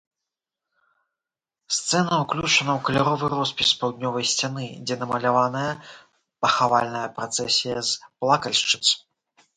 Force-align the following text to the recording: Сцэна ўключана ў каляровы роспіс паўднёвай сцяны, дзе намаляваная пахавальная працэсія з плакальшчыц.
Сцэна 1.75 2.13
ўключана 2.23 2.47
ў 2.75 2.79
каляровы 2.87 3.25
роспіс 3.35 3.69
паўднёвай 3.83 4.25
сцяны, 4.31 4.65
дзе 4.87 4.95
намаляваная 5.05 5.69
пахавальная 6.47 7.07
працэсія 7.19 7.77
з 7.91 8.11
плакальшчыц. 8.25 8.85